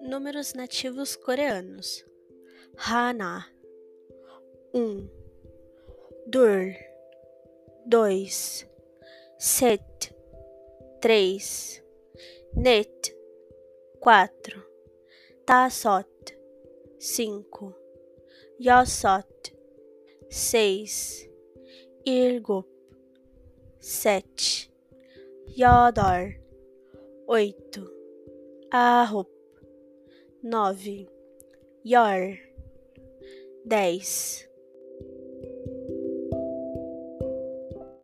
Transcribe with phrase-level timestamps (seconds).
[0.00, 2.04] Números nativos coreanos:
[2.76, 3.46] Hana.
[4.72, 5.10] 1
[6.26, 6.74] Dur
[7.86, 8.66] 2
[9.38, 10.14] Set.
[11.00, 11.82] 3
[12.54, 13.16] Net.
[14.00, 14.66] 4
[15.44, 16.06] Tasot
[16.98, 17.74] 5
[18.58, 19.52] Yosot
[20.28, 21.28] 6
[22.06, 22.66] Irgup
[23.80, 24.69] 7
[25.60, 26.36] Yodor
[27.28, 27.54] 8
[28.72, 29.26] Arup
[30.42, 31.06] 9
[31.84, 32.38] Yor
[33.68, 34.48] 10